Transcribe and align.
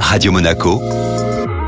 Radio 0.00 0.32
Monaco, 0.32 0.80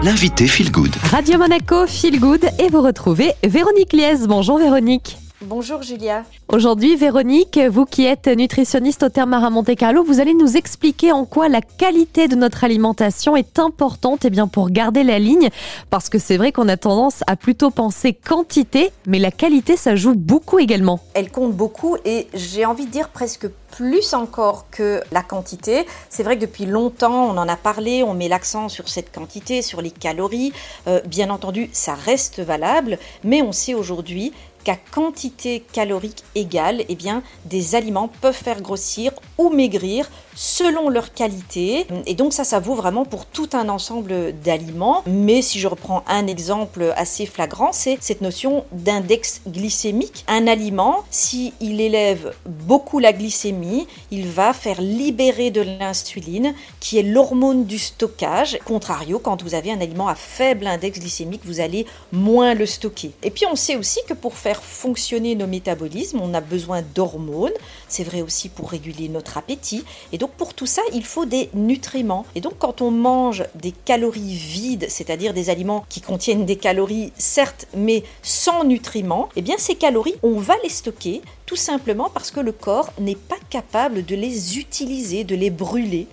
l'invité 0.02 0.46
Feel 0.46 0.70
Good. 0.70 0.94
Radio 1.10 1.38
Monaco, 1.38 1.86
Feel 1.86 2.18
Good, 2.20 2.44
et 2.58 2.68
vous 2.68 2.82
retrouvez 2.82 3.32
Véronique 3.42 3.92
Liez. 3.92 4.26
Bonjour 4.26 4.58
Véronique. 4.58 5.16
Bonjour 5.42 5.82
Julia. 5.82 6.24
Aujourd'hui, 6.50 6.96
Véronique, 6.96 7.60
vous 7.70 7.84
qui 7.84 8.06
êtes 8.06 8.26
nutritionniste 8.26 9.02
au 9.02 9.10
terme 9.10 9.34
à 9.34 9.50
Monte 9.50 9.76
Carlo, 9.76 10.02
vous 10.02 10.18
allez 10.18 10.32
nous 10.32 10.56
expliquer 10.56 11.12
en 11.12 11.26
quoi 11.26 11.50
la 11.50 11.60
qualité 11.60 12.26
de 12.26 12.36
notre 12.36 12.64
alimentation 12.64 13.36
est 13.36 13.58
importante 13.58 14.24
et 14.24 14.28
eh 14.28 14.30
bien, 14.30 14.48
pour 14.48 14.70
garder 14.70 15.02
la 15.02 15.18
ligne. 15.18 15.50
Parce 15.90 16.08
que 16.08 16.18
c'est 16.18 16.38
vrai 16.38 16.50
qu'on 16.50 16.66
a 16.70 16.78
tendance 16.78 17.22
à 17.26 17.36
plutôt 17.36 17.68
penser 17.68 18.14
quantité, 18.14 18.92
mais 19.06 19.18
la 19.18 19.30
qualité, 19.30 19.76
ça 19.76 19.94
joue 19.94 20.14
beaucoup 20.14 20.58
également. 20.58 21.00
Elle 21.12 21.30
compte 21.30 21.52
beaucoup 21.52 21.98
et 22.06 22.28
j'ai 22.32 22.64
envie 22.64 22.86
de 22.86 22.90
dire 22.92 23.10
presque 23.10 23.46
plus 23.70 24.14
encore 24.14 24.70
que 24.70 25.02
la 25.12 25.22
quantité. 25.22 25.84
C'est 26.08 26.22
vrai 26.22 26.36
que 26.36 26.40
depuis 26.40 26.64
longtemps, 26.64 27.26
on 27.26 27.36
en 27.36 27.46
a 27.46 27.56
parlé, 27.56 28.02
on 28.02 28.14
met 28.14 28.28
l'accent 28.28 28.70
sur 28.70 28.88
cette 28.88 29.14
quantité, 29.14 29.60
sur 29.60 29.82
les 29.82 29.90
calories. 29.90 30.54
Euh, 30.86 31.02
bien 31.04 31.28
entendu, 31.28 31.68
ça 31.72 31.94
reste 31.94 32.40
valable, 32.40 32.98
mais 33.22 33.42
on 33.42 33.52
sait 33.52 33.74
aujourd'hui 33.74 34.32
qu'à 34.64 34.76
quantité 34.76 35.64
calorique 35.72 36.24
égale, 36.38 36.84
eh 36.88 36.94
bien, 36.94 37.22
des 37.44 37.74
aliments 37.74 38.10
peuvent 38.20 38.34
faire 38.34 38.62
grossir 38.62 39.12
ou 39.36 39.50
maigrir 39.50 40.08
selon 40.34 40.88
leur 40.88 41.12
qualité. 41.12 41.86
Et 42.06 42.14
donc 42.14 42.32
ça, 42.32 42.44
ça 42.44 42.60
vaut 42.60 42.74
vraiment 42.74 43.04
pour 43.04 43.26
tout 43.26 43.48
un 43.52 43.68
ensemble 43.68 44.32
d'aliments. 44.44 45.02
Mais 45.06 45.42
si 45.42 45.58
je 45.58 45.66
reprends 45.66 46.04
un 46.06 46.26
exemple 46.28 46.92
assez 46.96 47.26
flagrant, 47.26 47.72
c'est 47.72 47.98
cette 48.00 48.20
notion 48.20 48.64
d'index 48.70 49.40
glycémique. 49.48 50.24
Un 50.28 50.46
aliment, 50.46 51.04
s'il 51.10 51.52
il 51.60 51.80
élève 51.80 52.34
beaucoup 52.46 53.00
la 53.00 53.12
glycémie, 53.12 53.86
il 54.10 54.28
va 54.28 54.52
faire 54.52 54.80
libérer 54.80 55.50
de 55.50 55.60
l'insuline, 55.60 56.54
qui 56.78 56.98
est 56.98 57.02
l'hormone 57.02 57.64
du 57.64 57.78
stockage. 57.78 58.58
Contrario, 58.64 59.18
quand 59.18 59.42
vous 59.42 59.54
avez 59.54 59.72
un 59.72 59.80
aliment 59.80 60.08
à 60.08 60.14
faible 60.14 60.66
index 60.66 61.00
glycémique, 61.00 61.42
vous 61.44 61.60
allez 61.60 61.84
moins 62.12 62.54
le 62.54 62.66
stocker. 62.66 63.12
Et 63.22 63.30
puis 63.30 63.44
on 63.50 63.56
sait 63.56 63.76
aussi 63.76 64.00
que 64.08 64.14
pour 64.14 64.34
faire 64.34 64.62
fonctionner 64.62 65.34
nos 65.34 65.46
métabolismes, 65.46 66.20
on 66.28 66.34
a 66.34 66.40
besoin 66.40 66.82
d'hormones. 66.82 67.52
C'est 67.88 68.04
vrai 68.04 68.22
aussi 68.22 68.48
pour 68.48 68.70
réguler 68.70 69.08
notre 69.08 69.38
appétit. 69.38 69.84
Et 70.12 70.18
donc 70.18 70.30
pour 70.32 70.54
tout 70.54 70.66
ça, 70.66 70.82
il 70.92 71.04
faut 71.04 71.24
des 71.24 71.50
nutriments. 71.54 72.26
Et 72.34 72.40
donc 72.40 72.54
quand 72.58 72.82
on 72.82 72.90
mange 72.90 73.44
des 73.54 73.72
calories 73.72 74.34
vides, 74.34 74.86
c'est-à-dire 74.88 75.32
des 75.32 75.50
aliments 75.50 75.84
qui 75.88 76.00
contiennent 76.00 76.46
des 76.46 76.56
calories 76.56 77.12
certes, 77.16 77.66
mais 77.76 78.02
sans 78.22 78.64
nutriments, 78.64 79.28
eh 79.36 79.42
bien 79.42 79.56
ces 79.58 79.74
calories, 79.74 80.16
on 80.22 80.38
va 80.38 80.54
les 80.62 80.68
stocker 80.68 81.22
tout 81.46 81.56
simplement 81.56 82.10
parce 82.12 82.30
que 82.30 82.40
le 82.40 82.52
corps 82.52 82.90
n'est 83.00 83.14
pas 83.14 83.38
capable 83.48 84.04
de 84.04 84.14
les 84.14 84.58
utiliser, 84.58 85.24
de 85.24 85.34
les 85.34 85.50
brûler. 85.50 86.06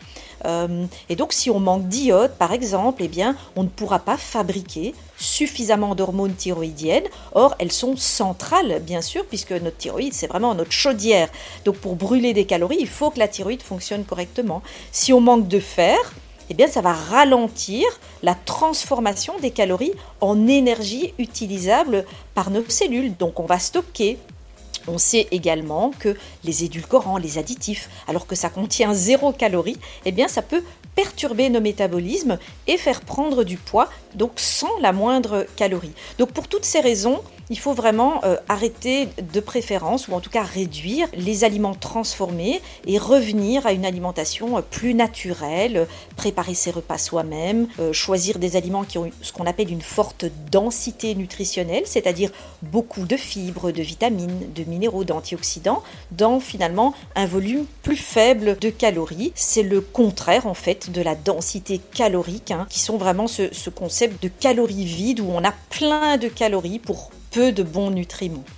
Euh, 0.45 0.85
et 1.09 1.15
donc, 1.15 1.33
si 1.33 1.49
on 1.49 1.59
manque 1.59 1.87
d'iode, 1.87 2.33
par 2.37 2.53
exemple, 2.53 3.03
eh 3.03 3.07
bien, 3.07 3.35
on 3.55 3.63
ne 3.63 3.67
pourra 3.67 3.99
pas 3.99 4.17
fabriquer 4.17 4.93
suffisamment 5.17 5.95
d'hormones 5.95 6.35
thyroïdiennes. 6.35 7.07
Or, 7.33 7.55
elles 7.59 7.71
sont 7.71 7.95
centrales, 7.95 8.81
bien 8.81 9.01
sûr, 9.01 9.25
puisque 9.25 9.51
notre 9.51 9.77
thyroïde, 9.77 10.13
c'est 10.13 10.27
vraiment 10.27 10.53
notre 10.55 10.71
chaudière. 10.71 11.29
Donc, 11.65 11.77
pour 11.77 11.95
brûler 11.95 12.33
des 12.33 12.45
calories, 12.45 12.77
il 12.79 12.87
faut 12.87 13.09
que 13.09 13.19
la 13.19 13.27
thyroïde 13.27 13.63
fonctionne 13.63 14.03
correctement. 14.03 14.61
Si 14.91 15.13
on 15.13 15.21
manque 15.21 15.47
de 15.47 15.59
fer, 15.59 15.97
eh 16.49 16.53
bien, 16.53 16.67
ça 16.67 16.81
va 16.81 16.93
ralentir 16.93 17.85
la 18.21 18.35
transformation 18.35 19.33
des 19.39 19.51
calories 19.51 19.93
en 20.21 20.47
énergie 20.47 21.13
utilisable 21.17 22.05
par 22.35 22.51
nos 22.51 22.63
cellules. 22.67 23.15
Donc, 23.17 23.39
on 23.39 23.45
va 23.45 23.57
stocker 23.57 24.19
on 24.87 24.97
sait 24.97 25.27
également 25.31 25.91
que 25.99 26.15
les 26.43 26.63
édulcorants, 26.63 27.17
les 27.17 27.37
additifs, 27.37 27.89
alors 28.07 28.27
que 28.27 28.35
ça 28.35 28.49
contient 28.49 28.93
zéro 28.93 29.31
calorie, 29.31 29.77
eh 30.05 30.11
bien 30.11 30.27
ça 30.27 30.41
peut 30.41 30.63
perturber 30.95 31.49
nos 31.49 31.61
métabolismes 31.61 32.37
et 32.67 32.77
faire 32.77 33.01
prendre 33.01 33.43
du 33.43 33.57
poids, 33.57 33.89
donc 34.15 34.31
sans 34.37 34.79
la 34.79 34.93
moindre 34.93 35.45
calorie. 35.55 35.91
Donc 36.17 36.31
pour 36.31 36.47
toutes 36.47 36.65
ces 36.65 36.79
raisons, 36.79 37.21
il 37.49 37.59
faut 37.59 37.73
vraiment 37.73 38.23
euh, 38.23 38.37
arrêter 38.49 39.07
de 39.33 39.39
préférence, 39.39 40.07
ou 40.07 40.13
en 40.13 40.19
tout 40.19 40.29
cas 40.29 40.41
réduire 40.41 41.07
les 41.13 41.43
aliments 41.43 41.75
transformés 41.75 42.61
et 42.87 42.97
revenir 42.97 43.67
à 43.67 43.73
une 43.73 43.85
alimentation 43.85 44.57
euh, 44.57 44.61
plus 44.61 44.93
naturelle, 44.93 45.87
préparer 46.15 46.55
ses 46.55 46.71
repas 46.71 46.97
soi-même, 46.97 47.67
euh, 47.79 47.93
choisir 47.93 48.39
des 48.39 48.55
aliments 48.55 48.83
qui 48.83 48.97
ont 48.97 49.09
ce 49.21 49.31
qu'on 49.31 49.45
appelle 49.45 49.71
une 49.71 49.81
forte 49.81 50.25
densité 50.51 51.13
nutritionnelle, 51.13 51.83
c'est-à-dire 51.85 52.31
beaucoup 52.63 53.05
de 53.05 53.17
fibres, 53.17 53.71
de 53.71 53.83
vitamines, 53.83 54.51
de 54.53 54.63
minéraux, 54.75 55.03
d'antioxydants, 55.03 55.81
dans 56.11 56.39
finalement 56.39 56.93
un 57.15 57.25
volume 57.25 57.65
plus 57.81 57.97
faible 57.97 58.57
de 58.59 58.69
calories. 58.69 59.31
C'est 59.35 59.63
le 59.63 59.81
contraire 59.81 60.47
en 60.47 60.53
fait 60.53 60.91
de 60.91 61.01
la 61.01 61.15
densité 61.15 61.79
calorique, 61.93 62.51
hein, 62.51 62.67
qui 62.69 62.79
sont 62.79 62.97
vraiment 62.97 63.27
ce, 63.27 63.53
ce 63.53 63.69
concept 63.69 64.21
de 64.21 64.27
calories 64.27 64.85
vides 64.85 65.19
où 65.19 65.27
on 65.29 65.43
a 65.43 65.53
plein 65.69 66.17
de 66.17 66.27
calories 66.27 66.79
pour 66.79 67.11
peu 67.31 67.51
de 67.51 67.63
bons 67.63 67.91
nutriments. 67.91 68.45